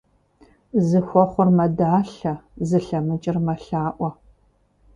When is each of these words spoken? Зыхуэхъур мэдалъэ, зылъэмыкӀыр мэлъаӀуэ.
Зыхуэхъур 0.87 1.49
мэдалъэ, 1.57 2.33
зылъэмыкӀыр 2.67 3.37
мэлъаӀуэ. 3.45 4.09